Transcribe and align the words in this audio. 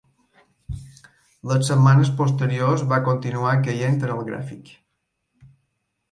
Les 1.49 1.67
setmanes 1.71 2.09
posteriors, 2.21 2.85
va 2.93 2.99
continuar 3.09 3.51
caient 3.67 3.99
en 4.09 4.15
el 4.15 4.23
gràfic. 4.31 4.73